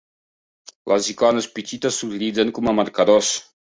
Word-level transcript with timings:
Les 0.91 1.09
icones 1.13 1.49
petites 1.59 1.99
s'utilitzen 2.01 2.55
com 2.59 2.71
a 2.73 2.75
marcadors. 2.79 3.35